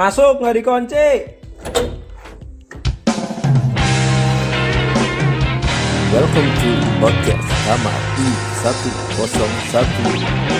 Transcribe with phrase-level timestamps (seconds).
[0.00, 1.36] Masuk nggak dikunci.
[6.08, 6.72] Welcome to
[7.04, 10.59] podcast Kamar I101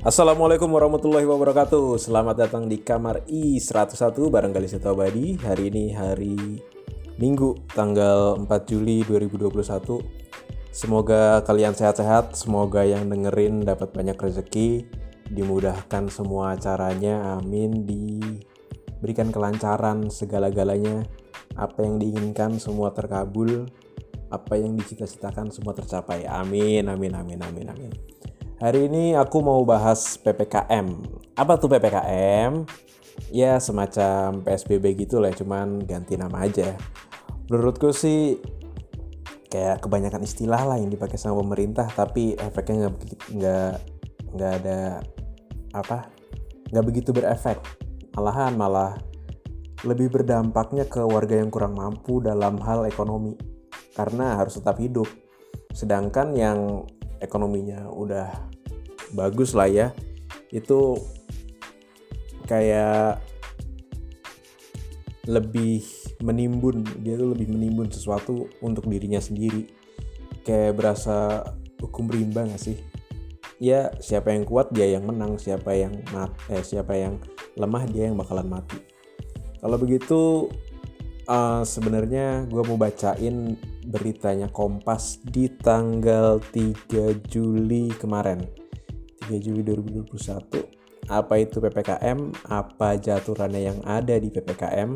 [0.00, 2.00] Assalamualaikum warahmatullahi wabarakatuh.
[2.00, 5.36] Selamat datang di kamar I101 Barangkali Seto Abadi.
[5.36, 6.56] Hari ini hari
[7.20, 9.60] Minggu tanggal 4 Juli 2021
[10.72, 14.88] Semoga kalian sehat-sehat Semoga yang dengerin dapat banyak rezeki
[15.36, 17.84] Dimudahkan semua caranya Amin.
[17.84, 21.04] Diberikan kelancaran segala-galanya.
[21.60, 23.68] Apa yang diinginkan semua terkabul
[24.32, 26.24] Apa yang dicita-citakan semua tercapai.
[26.24, 28.19] Amin, amin, amin, amin, amin
[28.60, 30.92] Hari ini aku mau bahas PPKM.
[31.32, 32.68] Apa tuh PPKM?
[33.32, 36.76] Ya semacam PSBB gitu lah, cuman ganti nama aja.
[37.48, 38.36] Menurutku sih
[39.48, 42.96] kayak kebanyakan istilah lah yang dipakai sama pemerintah, tapi efeknya nggak
[43.32, 43.74] nggak
[44.36, 45.00] nggak ada
[45.72, 46.12] apa
[46.68, 47.56] nggak begitu berefek.
[48.12, 49.00] Malahan malah
[49.88, 53.40] lebih berdampaknya ke warga yang kurang mampu dalam hal ekonomi
[53.96, 55.08] karena harus tetap hidup.
[55.72, 56.84] Sedangkan yang
[57.20, 58.28] ekonominya udah
[59.14, 59.92] bagus lah ya
[60.50, 60.98] itu
[62.50, 63.22] kayak
[65.30, 65.86] lebih
[66.24, 69.70] menimbun dia tuh lebih menimbun sesuatu untuk dirinya sendiri.
[70.42, 71.46] Kayak berasa
[71.78, 72.76] hukum rimba gak sih?
[73.62, 75.38] Ya siapa yang kuat dia yang menang.
[75.38, 77.22] Siapa yang mat eh siapa yang
[77.54, 78.80] lemah dia yang bakalan mati.
[79.60, 80.48] Kalau begitu
[81.28, 83.60] uh, sebenarnya gue mau bacain
[83.90, 88.38] beritanya Kompas di tanggal 3 Juli kemarin
[89.26, 94.94] 3 Juli 2021 apa itu PPKM, apa jaturannya yang ada di PPKM,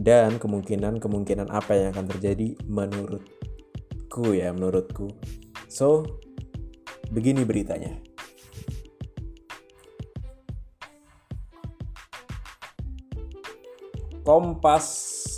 [0.00, 5.12] dan kemungkinan-kemungkinan apa yang akan terjadi menurutku ya, menurutku.
[5.68, 6.08] So,
[7.12, 8.00] begini beritanya.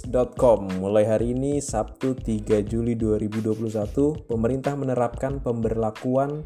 [0.02, 6.42] Kompas.com mulai hari ini Sabtu 3 Juli 2021 pemerintah menerapkan pemberlakuan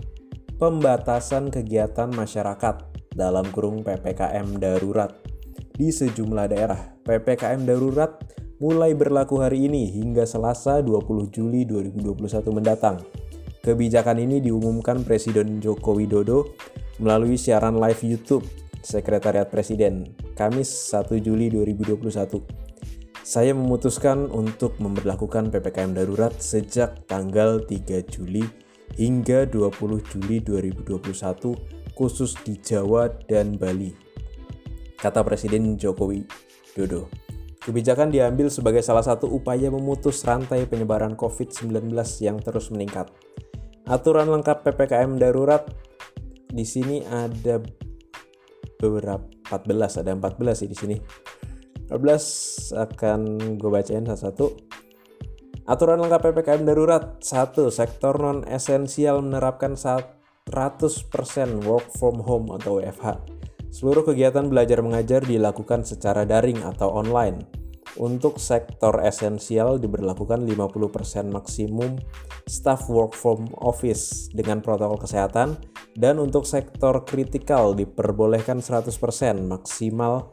[0.60, 2.84] pembatasan kegiatan masyarakat
[3.16, 5.08] dalam kurung PPKM darurat
[5.72, 7.00] di sejumlah daerah.
[7.00, 8.20] PPKM darurat
[8.60, 12.12] mulai berlaku hari ini hingga Selasa 20 Juli 2021
[12.52, 13.00] mendatang.
[13.64, 16.52] Kebijakan ini diumumkan Presiden Joko Widodo
[17.00, 18.44] melalui siaran live YouTube
[18.84, 22.65] Sekretariat Presiden Kamis 1 Juli 2021.
[23.26, 28.46] Saya memutuskan untuk memperlakukan PPKM darurat sejak tanggal 3 Juli
[28.94, 31.10] hingga 20 Juli 2021
[31.98, 33.90] khusus di Jawa dan Bali.
[34.94, 36.22] Kata Presiden Jokowi
[36.78, 37.10] Dodo.
[37.66, 41.90] Kebijakan diambil sebagai salah satu upaya memutus rantai penyebaran COVID-19
[42.22, 43.10] yang terus meningkat.
[43.90, 45.66] Aturan lengkap PPKM darurat
[46.46, 47.58] di sini ada
[48.78, 50.98] beberapa 14 ada 14 sih di sini.
[51.90, 53.20] 14 akan
[53.58, 54.46] gue bacain satu-satu.
[55.66, 57.58] Aturan lengkap PPKM darurat 1.
[57.74, 60.06] Sektor non-esensial menerapkan 100%
[61.66, 63.18] work from home atau WFH.
[63.74, 67.42] Seluruh kegiatan belajar mengajar dilakukan secara daring atau online.
[67.96, 71.96] Untuk sektor esensial diberlakukan 50% maksimum
[72.44, 75.56] staff work from office dengan protokol kesehatan
[75.96, 78.92] dan untuk sektor kritikal diperbolehkan 100%
[79.48, 80.28] maksimal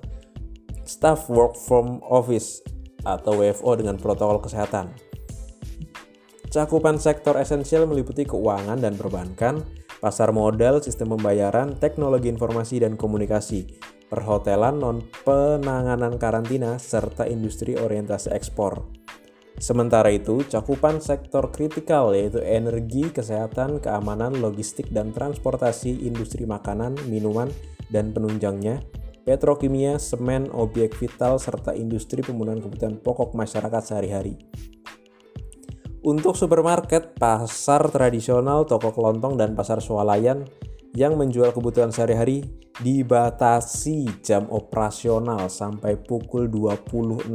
[0.84, 2.64] staff work from office
[3.04, 4.92] atau WFO dengan protokol kesehatan.
[6.54, 9.66] Cakupan sektor esensial meliputi keuangan dan perbankan,
[9.98, 13.66] pasar modal, sistem pembayaran, teknologi informasi dan komunikasi,
[14.06, 18.86] perhotelan, non penanganan karantina, serta industri orientasi ekspor.
[19.58, 27.50] Sementara itu, cakupan sektor kritikal yaitu energi, kesehatan, keamanan, logistik, dan transportasi, industri makanan, minuman,
[27.90, 28.82] dan penunjangnya,
[29.24, 34.36] petrokimia, semen, objek vital, serta industri pemenuhan kebutuhan pokok masyarakat sehari-hari.
[36.04, 40.44] Untuk supermarket, pasar tradisional, toko kelontong, dan pasar swalayan
[40.94, 42.44] yang menjual kebutuhan sehari-hari
[42.84, 47.32] dibatasi jam operasional sampai pukul 20.00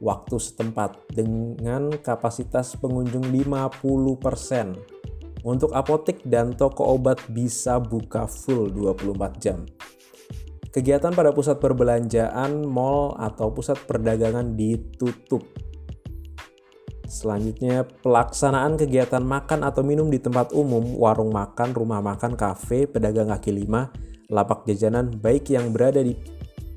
[0.00, 5.00] waktu setempat dengan kapasitas pengunjung 50%.
[5.40, 9.64] Untuk apotek dan toko obat bisa buka full 24 jam.
[10.70, 15.42] Kegiatan pada pusat perbelanjaan, mall, atau pusat perdagangan ditutup
[17.10, 23.34] Selanjutnya, pelaksanaan kegiatan makan atau minum di tempat umum, warung makan, rumah makan, kafe, pedagang
[23.34, 23.90] kaki lima,
[24.30, 26.14] lapak jajanan baik yang berada di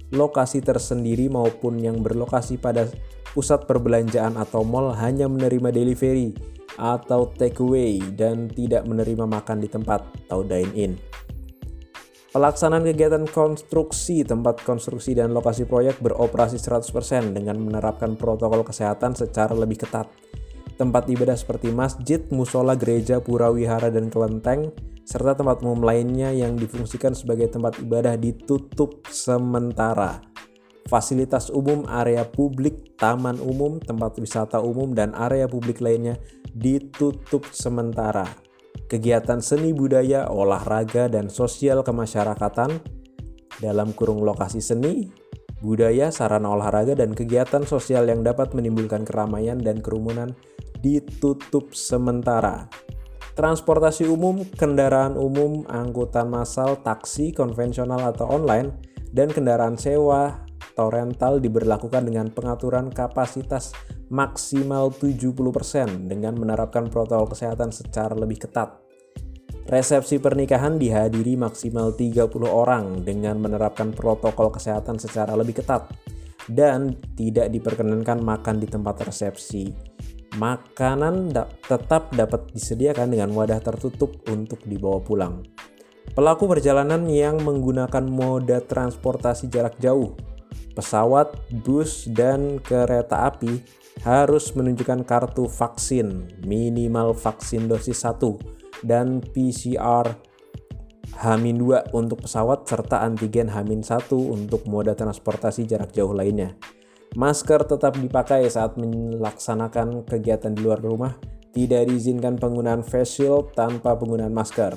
[0.09, 2.89] lokasi tersendiri maupun yang berlokasi pada
[3.37, 6.33] pusat perbelanjaan atau mall hanya menerima delivery
[6.81, 10.97] atau takeaway dan tidak menerima makan di tempat atau dine-in.
[12.33, 19.53] Pelaksanaan kegiatan konstruksi, tempat konstruksi dan lokasi proyek beroperasi 100% dengan menerapkan protokol kesehatan secara
[19.53, 20.09] lebih ketat.
[20.73, 24.73] Tempat ibadah seperti masjid, musola, gereja, pura wihara, dan kelenteng,
[25.05, 30.17] serta tempat umum lainnya yang difungsikan sebagai tempat ibadah ditutup sementara.
[30.89, 36.17] Fasilitas umum, area publik, taman umum, tempat wisata umum, dan area publik lainnya
[36.49, 38.42] ditutup sementara
[38.91, 42.77] kegiatan seni budaya, olahraga, dan sosial kemasyarakatan
[43.57, 45.09] dalam kurung lokasi seni,
[45.63, 50.35] budaya, sarana olahraga, dan kegiatan sosial yang dapat menimbulkan keramaian dan kerumunan
[50.83, 52.67] ditutup sementara.
[53.33, 58.69] Transportasi umum, kendaraan umum, angkutan massal, taksi konvensional atau online,
[59.09, 60.42] dan kendaraan sewa
[60.73, 63.73] atau diberlakukan dengan pengaturan kapasitas
[64.09, 68.83] maksimal 70% dengan menerapkan protokol kesehatan secara lebih ketat.
[69.63, 75.87] Resepsi pernikahan dihadiri maksimal 30 orang dengan menerapkan protokol kesehatan secara lebih ketat
[76.51, 79.71] dan tidak diperkenankan makan di tempat resepsi.
[80.35, 85.45] Makanan da tetap dapat disediakan dengan wadah tertutup untuk dibawa pulang.
[86.11, 90.13] Pelaku perjalanan yang menggunakan moda transportasi jarak jauh,
[90.73, 93.61] pesawat, bus, dan kereta api
[94.01, 100.17] harus menunjukkan kartu vaksin minimal vaksin dosis 1 dan PCR
[101.13, 106.57] H-2 untuk pesawat serta antigen H-1 untuk moda transportasi jarak jauh lainnya.
[107.13, 111.13] Masker tetap dipakai saat melaksanakan kegiatan di luar rumah.
[111.53, 114.73] Tidak diizinkan penggunaan face shield tanpa penggunaan masker.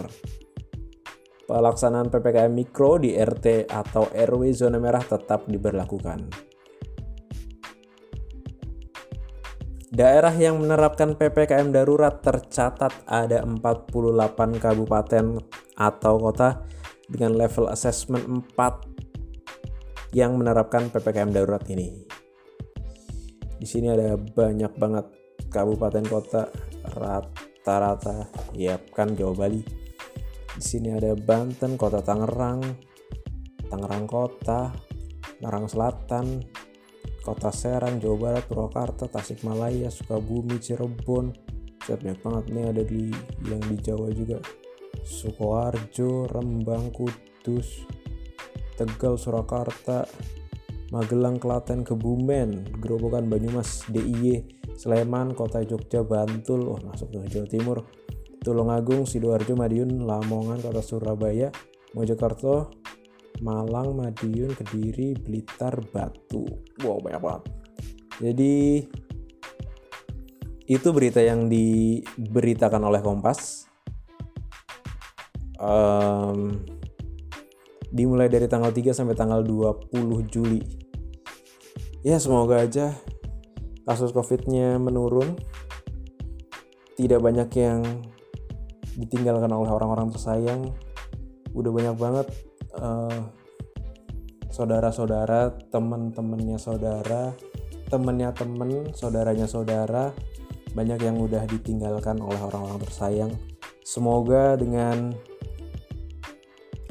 [1.47, 6.27] Pelaksanaan PPKM Mikro di RT atau RW zona merah tetap diberlakukan.
[9.95, 15.39] Daerah yang menerapkan PPKM darurat tercatat ada 48 kabupaten
[15.79, 16.67] atau kota
[17.07, 18.27] dengan level assessment
[18.59, 22.03] 4 yang menerapkan PPKM darurat ini.
[23.57, 25.07] Di sini ada banyak banget
[25.49, 26.51] kabupaten kota
[26.93, 29.86] rata-rata ya kan Jawa Bali.
[30.57, 32.65] Di sini ada Banten, Kota Tangerang,
[33.69, 34.73] Tangerang Kota,
[35.37, 36.27] Tangerang Selatan,
[37.21, 41.37] Kota Serang, Jawa Barat, Purwakarta, Tasikmalaya, Sukabumi, Cirebon.
[41.85, 43.13] Set banyak banget nih ada di
[43.45, 44.41] yang di Jawa juga.
[45.05, 47.85] Sukoharjo, Rembang, Kudus,
[48.81, 50.09] Tegal, Surakarta,
[50.89, 57.79] Magelang, Klaten, Kebumen, Gerobokan, Banyumas, DIY, Sleman, Kota Jogja, Bantul, oh masuk ke Jawa Timur,
[58.47, 61.51] Tulungagung, Sidoarjo, Madiun, Lamongan, Kota Surabaya,
[61.99, 62.71] Mojokerto,
[63.43, 66.47] Malang, Madiun, Kediri, Blitar, Batu.
[66.87, 67.43] Wow, banyak banget.
[68.23, 68.87] Jadi
[70.71, 73.67] itu berita yang diberitakan oleh Kompas.
[75.59, 76.63] Um,
[77.91, 79.91] dimulai dari tanggal 3 sampai tanggal 20
[80.31, 80.63] Juli.
[82.07, 82.95] Ya, semoga aja
[83.83, 85.35] kasus Covid-nya menurun.
[86.95, 87.83] Tidak banyak yang
[88.97, 90.73] ditinggalkan oleh orang-orang tersayang.
[91.53, 92.27] Udah banyak banget
[92.77, 93.31] uh,
[94.51, 97.37] saudara-saudara, teman-temannya saudara,
[97.93, 100.17] temennya temen, saudaranya saudara,
[100.73, 103.33] banyak yang udah ditinggalkan oleh orang-orang tersayang.
[103.87, 105.15] Semoga dengan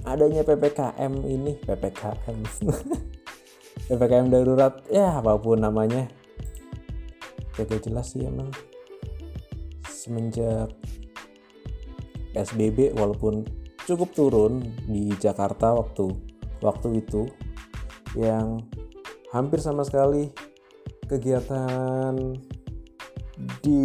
[0.06, 2.38] adanya PPKM ini, PPKM,
[3.89, 6.06] PPKM darurat, ya apa pun namanya,
[7.58, 8.53] kagak jelas sih emang.
[9.89, 10.70] Semenjak
[12.36, 13.48] PSBB walaupun
[13.88, 16.12] cukup turun di Jakarta waktu
[16.60, 17.32] waktu itu
[18.20, 18.60] yang
[19.32, 20.36] hampir sama sekali
[21.08, 22.36] kegiatan
[23.63, 23.84] di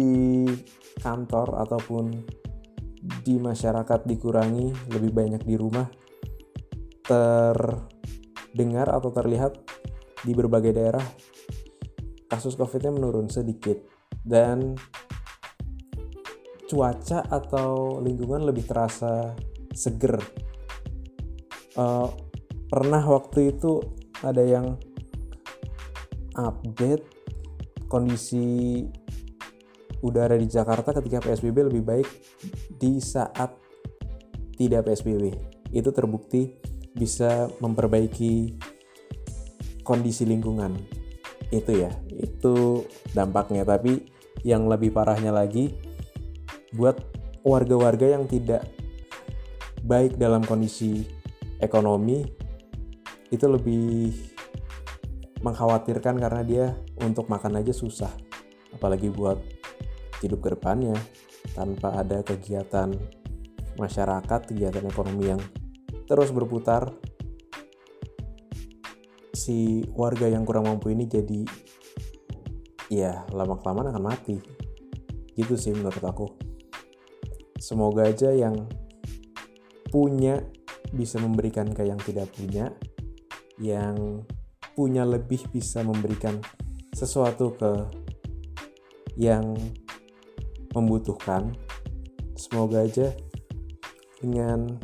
[0.99, 2.11] kantor ataupun
[3.23, 5.87] di masyarakat dikurangi lebih banyak di rumah
[7.07, 9.57] terdengar atau terlihat
[10.21, 11.05] di berbagai daerah
[12.31, 13.75] kasus covidnya menurun sedikit.
[14.21, 14.77] Dan
[16.71, 19.35] cuaca atau lingkungan lebih terasa
[19.75, 20.15] seger
[21.75, 22.07] uh,
[22.71, 23.83] pernah waktu itu
[24.23, 24.79] ada yang
[26.39, 27.03] update
[27.91, 28.87] kondisi
[30.01, 32.07] udara di Jakarta ketika PSBB lebih baik
[32.79, 33.53] di saat
[34.57, 35.35] tidak PSBB.
[35.75, 36.55] Itu terbukti
[36.95, 38.57] bisa memperbaiki
[39.83, 40.77] kondisi lingkungan.
[41.51, 43.67] Itu ya, itu dampaknya.
[43.67, 44.07] Tapi
[44.41, 45.75] yang lebih parahnya lagi
[46.71, 46.97] buat
[47.43, 48.63] warga-warga yang tidak
[49.81, 51.03] baik dalam kondisi
[51.57, 52.25] ekonomi
[53.31, 54.13] itu lebih
[55.41, 56.65] mengkhawatirkan karena dia
[57.01, 58.11] untuk makan aja susah.
[58.71, 59.41] Apalagi buat
[60.21, 60.93] hidup ke depannya
[61.57, 62.93] tanpa ada kegiatan
[63.79, 65.41] masyarakat kegiatan ekonomi yang
[66.05, 66.93] terus berputar
[69.31, 71.41] si warga yang kurang mampu ini jadi
[72.91, 74.37] ya lama kelamaan akan mati.
[75.33, 76.40] Gitu sih menurut aku
[77.71, 78.67] semoga aja yang
[79.95, 80.43] punya
[80.91, 82.75] bisa memberikan ke yang tidak punya
[83.55, 84.27] yang
[84.75, 86.43] punya lebih bisa memberikan
[86.91, 87.71] sesuatu ke
[89.15, 89.55] yang
[90.75, 91.55] membutuhkan.
[92.35, 93.15] Semoga aja
[94.19, 94.75] dengan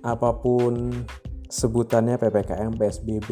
[0.00, 1.04] apa pun
[1.52, 3.28] sebutannya PPKM, PSBB,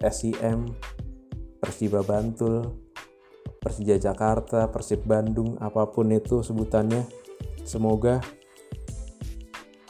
[0.00, 0.72] PSIM,
[1.60, 2.81] Persiba Bantul,
[3.72, 7.08] Persija Jakarta, Persib Bandung, apa pun itu sebutannya,
[7.64, 8.20] semoga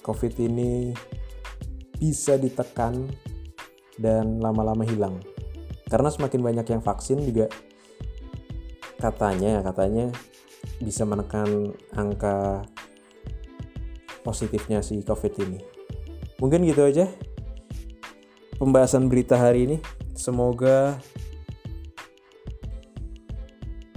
[0.07, 0.95] COVID ini
[1.99, 3.11] bisa ditekan
[3.99, 5.19] dan lama-lama hilang.
[5.91, 7.51] Karena semakin banyak yang vaksin juga
[9.03, 10.15] katanya katanya
[10.79, 12.63] bisa menekan angka
[14.23, 15.59] positifnya si COVID ini.
[16.39, 17.11] Mungkin gitu aja
[18.63, 19.77] pembahasan berita hari ini.
[20.15, 21.03] Semoga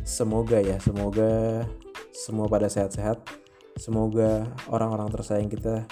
[0.06, 1.66] semoga ya, semoga
[2.14, 3.26] semua pada sehat-sehat.
[3.76, 5.84] Semoga orang-orang tersayang kita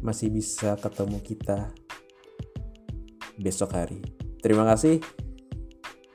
[0.00, 1.68] masih bisa ketemu kita
[3.36, 4.00] besok hari.
[4.40, 5.04] Terima kasih.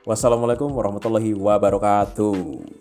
[0.02, 2.77] Wassalamualaikum warahmatullahi wabarakatuh.